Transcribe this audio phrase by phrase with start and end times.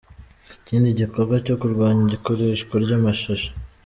[0.61, 3.49] Ikindi gikorwa cyo kurwanya ikoreshwa ry’amashashi